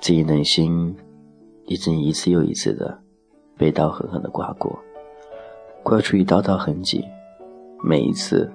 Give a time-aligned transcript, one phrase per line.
[0.00, 0.96] 自己内心
[1.66, 2.98] 已经一次又一次的
[3.56, 4.76] 被刀狠狠的刮过，
[5.84, 7.04] 刮出一道道痕迹，
[7.84, 8.50] 每一次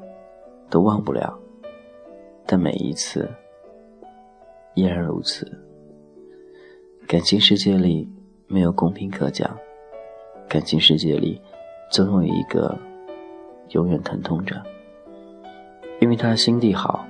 [0.69, 1.39] 都忘不了，
[2.45, 3.29] 但每一次
[4.75, 5.49] 依然如此。
[7.07, 8.11] 感情世界里
[8.47, 9.57] 没有公平可讲，
[10.49, 11.41] 感情世界里
[11.89, 12.77] 总有一个
[13.69, 14.61] 永远疼痛着，
[15.99, 17.05] 因为他心地好，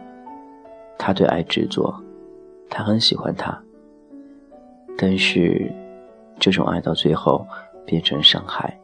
[0.97, 1.93] 他对爱执着，
[2.69, 3.61] 他很喜欢他。
[4.97, 5.71] 但是，
[6.39, 7.45] 这种爱到最后
[7.85, 8.79] 变成伤害，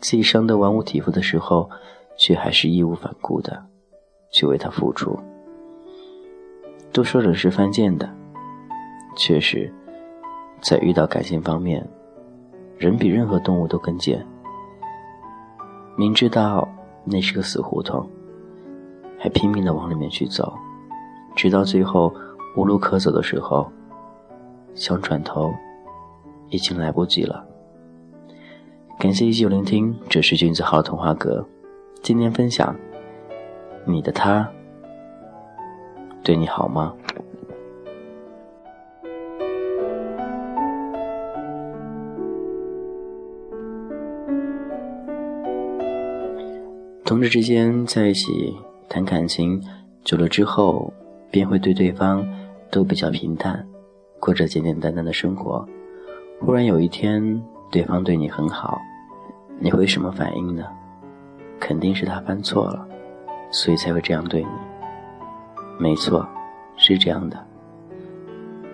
[0.00, 1.68] 自己伤得亡物体肤的时候，
[2.16, 3.66] 却还是义无反顾的
[4.30, 5.18] 去为他付出。
[6.92, 8.08] 都说人是犯贱的，
[9.16, 9.70] 确实，
[10.62, 11.86] 在遇到感情方面，
[12.78, 14.26] 人比任何动物都更贱。
[15.96, 16.68] 明知道
[17.04, 18.06] 那是个死胡同，
[19.18, 20.52] 还拼命的往里面去走，
[21.34, 22.12] 直到最后
[22.54, 23.66] 无路可走的时候。
[24.74, 25.54] 想转头，
[26.50, 27.42] 已经来不及了。
[28.98, 31.42] 感谢依旧聆听，这是君子号童话阁。
[32.02, 32.76] 今天分享，
[33.86, 34.46] 你的他
[36.22, 36.92] 对你好吗？
[47.06, 48.56] 同志之间在一起
[48.88, 49.62] 谈感情，
[50.02, 50.92] 久了之后，
[51.30, 52.26] 便会对对方
[52.68, 53.64] 都比较平淡。
[54.18, 55.64] 过着简简单单的生活，
[56.40, 57.40] 忽然有一天，
[57.70, 58.80] 对方对你很好，
[59.60, 60.64] 你会什么反应呢？
[61.60, 62.84] 肯定是他犯错了，
[63.52, 64.48] 所以才会这样对你。
[65.78, 66.26] 没错，
[66.76, 67.38] 是这样的。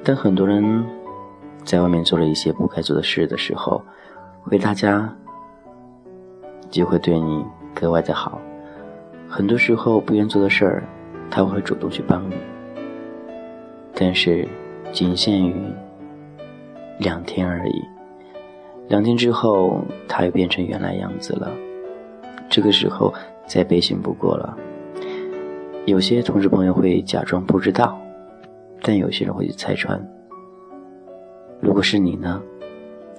[0.03, 0.83] 当很多人
[1.67, 3.83] 在外面做了一些不该做的事的时候，
[4.41, 5.15] 回大家
[6.71, 7.45] 就会对你
[7.83, 8.41] 格外的好。
[9.29, 10.85] 很多时候不愿做的事儿，
[11.29, 12.37] 他会主动去帮你。
[13.93, 14.47] 但是。
[14.93, 15.55] 仅限于
[16.99, 17.83] 两天而已，
[18.89, 21.51] 两天之后，他又变成原来样子了。
[22.51, 23.11] 这个时候
[23.47, 24.55] 再悲心不过了。
[25.87, 27.99] 有些同志朋友会假装不知道，
[28.83, 29.99] 但有些人会去拆穿。
[31.59, 32.43] 如果是你呢？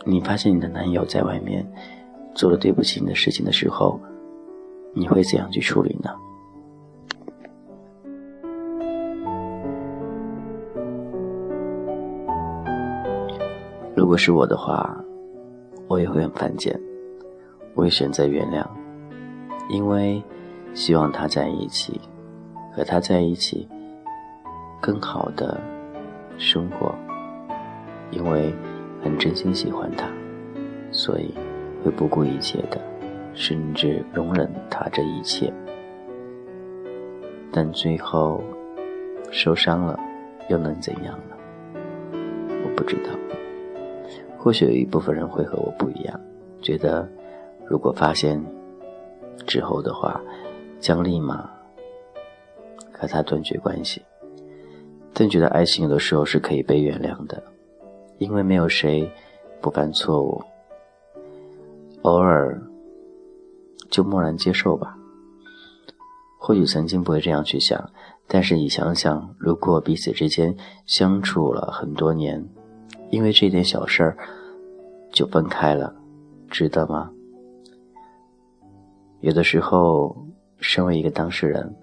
[0.06, 1.66] 你发现你的男友在外面
[2.36, 4.00] 做了对不起你的事情的时候，
[4.94, 6.12] 你会怎样去处理呢？
[13.96, 15.04] 如果是我的话，
[15.88, 16.80] 我也会很犯贱，
[17.74, 18.66] 我会选择原谅，
[19.70, 20.22] 因为
[20.74, 22.00] 希望他在一起，
[22.72, 23.68] 和他在一起
[24.82, 25.60] 更好的
[26.38, 26.94] 生活，
[28.12, 28.54] 因为
[29.02, 30.08] 很真心喜欢他，
[30.92, 31.34] 所以
[31.84, 32.80] 会不顾一切的，
[33.34, 35.52] 甚至容忍他这一切。
[37.52, 38.44] 但最后
[39.32, 40.00] 受伤了，
[40.50, 41.36] 又能怎样呢？
[42.64, 43.12] 我不知道。
[44.38, 46.20] 或许有一部分人会和我不一样，
[46.62, 47.08] 觉得
[47.66, 48.44] 如果发现
[49.46, 50.20] 之后的话，
[50.80, 51.50] 将立马
[52.92, 54.02] 和他断绝关系。
[55.14, 57.42] 但觉得爱情有的时候是可以被原谅的，
[58.18, 59.10] 因为没有谁
[59.62, 60.42] 不犯错误，
[62.02, 62.60] 偶尔
[63.94, 64.98] 就默然接受吧。
[66.40, 67.92] 或许曾经不会这样去想，
[68.28, 72.44] 但是你想想，如果彼此之间相处了很多年。
[73.12, 74.18] 因为这点小事儿
[75.12, 75.96] 就分开了，
[76.50, 77.12] 值得吗？
[79.20, 80.18] 有的时候，
[80.58, 81.76] 身为一个当事人，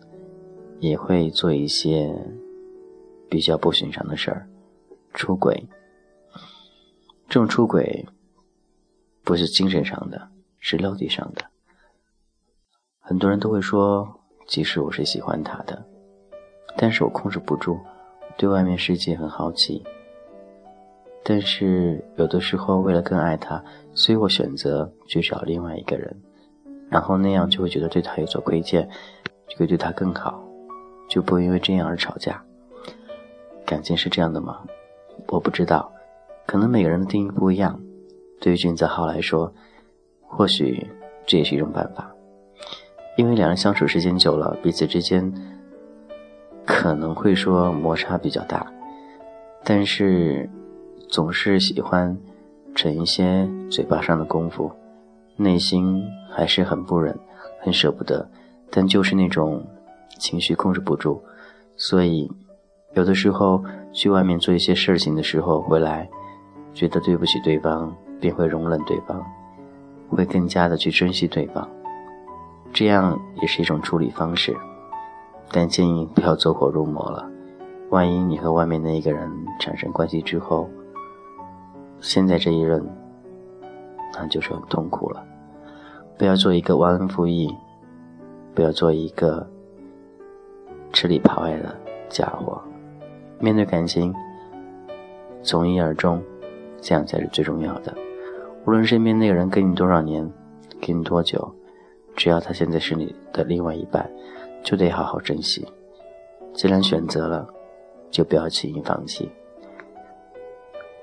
[0.81, 2.13] 也会做一些
[3.29, 4.49] 比较不寻常的事儿，
[5.15, 5.69] 出轨。
[7.29, 8.05] 这种出轨
[9.23, 10.29] 不是精神上的，
[10.59, 11.50] 是肉体上的。
[13.11, 14.09] 很多人都会说，
[14.47, 15.85] 即使我是喜欢他的，
[16.77, 17.77] 但是我控制不住，
[18.37, 19.83] 对外面世界很好奇。
[21.25, 23.61] 但是有的时候，为了更爱他，
[23.95, 26.17] 所以我选择去找另外一个人，
[26.89, 28.89] 然后那样就会觉得对他有所亏欠，
[29.49, 30.41] 就会对他更好，
[31.09, 32.41] 就不会因为这样而吵架。
[33.67, 34.61] 感情是这样的吗？
[35.27, 35.93] 我不知道，
[36.47, 37.77] 可能每个人的定义不一样。
[38.41, 39.53] 对于君子浩来说，
[40.29, 40.87] 或许
[41.27, 42.15] 这也是一种办法，
[43.21, 45.31] 因为两人相处时间久了，彼此之间
[46.65, 48.67] 可能会说摩擦比较大，
[49.63, 50.49] 但是。
[51.11, 52.17] 总是喜欢
[52.73, 54.71] 逞一些嘴巴上的功夫，
[55.35, 56.01] 内心
[56.31, 57.19] 还是很不忍、
[57.59, 58.31] 很舍不得，
[58.71, 59.67] 但就是那种
[60.21, 61.21] 情绪控制不住，
[61.77, 62.31] 所以
[62.93, 63.61] 有的时候
[63.93, 66.09] 去外面做一些事情的时候，回来
[66.73, 69.21] 觉得对不起对方，便会容忍对方，
[70.09, 71.69] 会更加的去珍惜对方，
[72.73, 74.57] 这样也是一种处理方式。
[75.53, 77.29] 但建议不要走火入魔了，
[77.91, 79.29] 万一你和外面那一个人
[79.59, 80.69] 产生关系之后，
[82.01, 82.89] 现在这一任，
[84.15, 85.25] 那就是很痛苦了。
[86.17, 87.53] 不要做一个忘恩负义，
[88.55, 89.45] 不要做一个
[90.93, 91.77] 吃里扒外的
[92.09, 92.63] 家伙。
[93.41, 94.15] 面对感情，
[95.43, 96.23] 从一而终，
[96.81, 97.93] 这样才是最重要的。
[98.67, 100.31] 无论身边那个人跟你多少年，
[100.81, 101.53] 跟你多久，
[102.17, 104.11] 只要他现在是你的另外一半，
[104.63, 105.67] 就得好好珍惜。
[106.53, 107.47] 既然选择了，
[108.11, 109.31] 就不要轻易放弃。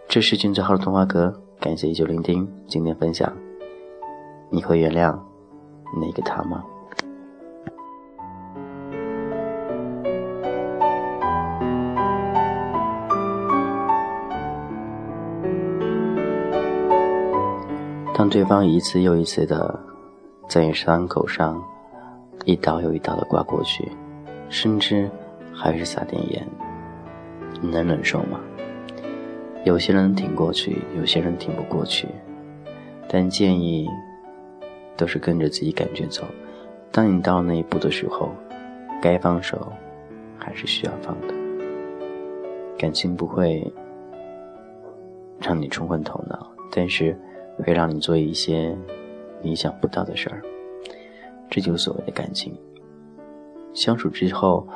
[0.08, 2.48] 这是君子号的童话歌，感谢依旧聆听。
[2.68, 3.36] 今天分享，
[4.50, 5.18] 你会原谅
[6.00, 6.64] 那个他吗？
[18.14, 19.80] 当对方一次又一次的
[20.48, 21.62] 在你伤口上
[22.46, 23.92] 一刀又一刀的刮过去，
[24.50, 25.10] 甚至
[25.54, 26.48] 还是撒点盐，
[27.62, 28.40] 你能忍受吗？
[29.66, 32.08] 有些人挺过去，有些人挺不过去，
[33.10, 33.88] 但建议
[34.96, 36.24] 都是跟着自己感觉走。
[36.92, 38.32] 当你到那一步的时候，
[39.02, 39.72] 该放手
[40.38, 41.34] 还是需要放的。
[42.78, 43.70] 感情不会
[45.40, 47.18] 让你冲昏头脑，但是。
[47.66, 48.78] 会让你做一些
[49.42, 50.42] 你想不到的事儿，
[51.50, 52.58] 这就是所谓的感情。
[53.74, 54.68] 相处之后，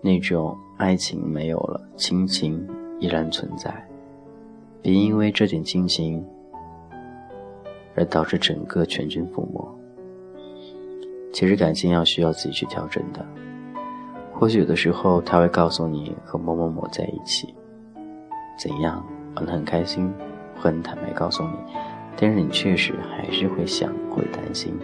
[0.00, 2.66] 那种爱情没有了，亲情
[2.98, 3.86] 依然存在。
[4.80, 6.24] 别因为这点亲情
[7.94, 9.78] 而导致整个全军覆没。
[11.32, 13.24] 其实感情要需要自己去调整的。
[14.32, 17.54] 或许有的时候他会告诉你和某某某在一起，
[18.58, 19.04] 怎样
[19.34, 20.12] 玩得很开心，
[20.56, 21.50] 会很坦白告诉你。
[22.18, 24.74] 但是你确实还是会想，会担心，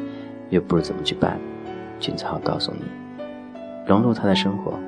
[0.51, 1.41] 又不知怎么去办。
[1.99, 2.85] 君子好告诉你，
[3.87, 4.79] 融入他的生活，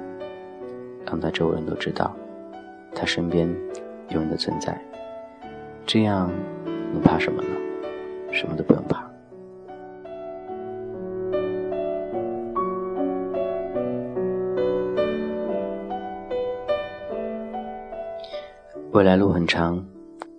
[1.06, 2.14] 让他周围人都知道，
[2.94, 3.49] 他身边
[4.11, 4.79] 有你的存在。
[5.87, 6.31] 这样，
[6.93, 7.49] 你怕什么呢？
[8.31, 9.08] 什么都不用怕。
[18.91, 19.85] 未来路很长，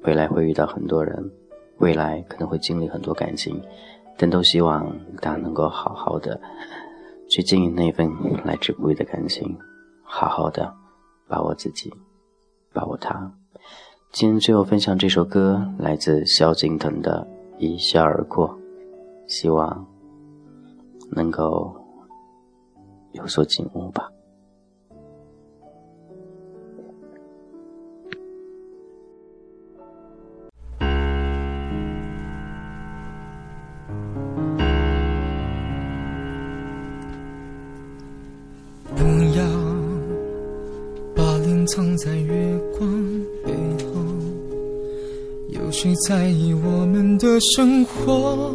[0.03, 1.31] 未来会遇到很多人。
[1.77, 3.61] 未来可能会经历很多感情，
[4.17, 4.87] 但都希望
[5.21, 6.39] 大家能够好好的
[7.29, 8.09] 去经营那份
[8.43, 9.57] 来之不易的感情，
[10.03, 10.73] 好好的
[11.27, 11.93] 把握自己，
[12.73, 13.31] 把握他。
[14.11, 17.27] 今天最后分享这首歌，来自萧敬腾的
[17.59, 18.49] 《一笑而过》，
[19.27, 19.85] 希望
[21.11, 21.75] 能够
[23.11, 24.09] 有所景悟吧。
[41.67, 42.87] 藏在月光
[43.43, 43.51] 背
[43.85, 44.01] 后，
[45.49, 48.53] 有谁在意我们的生活？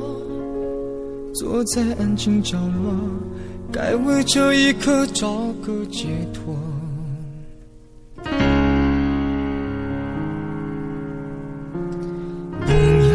[1.34, 2.92] 坐在安静角落，
[3.72, 6.54] 该为这一刻找个解脱。
[12.66, 13.12] 不要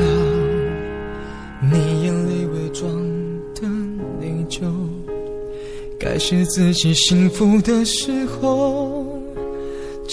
[1.71, 2.89] 你眼泪伪装
[3.53, 3.68] 的
[4.19, 4.62] 内疚，
[6.00, 8.85] 该是自己幸福的时候。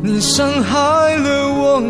[0.00, 1.82] 你伤害了我，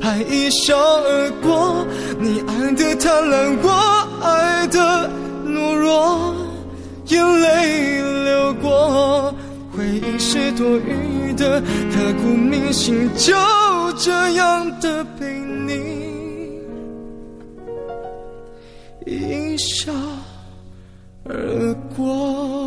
[0.00, 1.86] 还一笑而过。
[2.18, 3.70] 你爱的贪婪，我
[4.22, 5.08] 爱的
[5.46, 6.34] 懦弱，
[7.06, 9.32] 眼泪流过，
[9.70, 13.32] 回忆是多余的，刻骨铭心，就
[13.98, 15.72] 这样的陪你
[19.06, 19.92] 一笑
[21.24, 22.63] 而过。